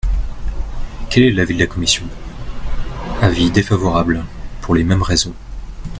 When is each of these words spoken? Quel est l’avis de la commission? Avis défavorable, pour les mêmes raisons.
Quel 1.11 1.25
est 1.25 1.31
l’avis 1.31 1.53
de 1.53 1.59
la 1.59 1.67
commission? 1.67 2.01
Avis 3.21 3.51
défavorable, 3.51 4.25
pour 4.61 4.73
les 4.73 4.83
mêmes 4.83 5.03
raisons. 5.03 5.35